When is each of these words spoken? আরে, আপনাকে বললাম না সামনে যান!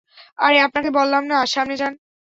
আরে, 0.39 0.57
আপনাকে 0.67 0.89
বললাম 0.97 1.23
না 1.31 1.37
সামনে 1.53 1.75
যান! 1.77 1.93